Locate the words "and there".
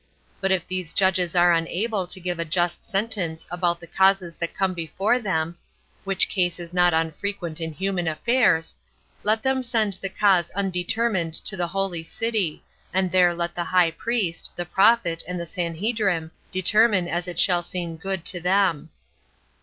12.91-13.31